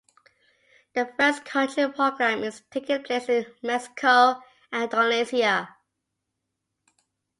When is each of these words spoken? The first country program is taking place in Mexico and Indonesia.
The 0.95 1.13
first 1.19 1.45
country 1.45 1.87
program 1.87 2.43
is 2.43 2.63
taking 2.71 3.03
place 3.03 3.29
in 3.29 3.45
Mexico 3.61 4.41
and 4.71 4.85
Indonesia. 4.91 5.75